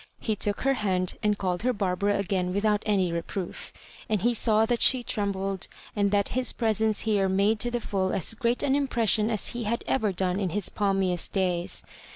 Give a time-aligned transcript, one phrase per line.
[0.19, 3.71] He took her hand, and called her Barbara again without any reproof;
[4.09, 7.79] and he saw that she trembled, and that hut .pre sence here made to the
[7.79, 11.83] full as great an impres* sion as he had ever done in his palmiest days.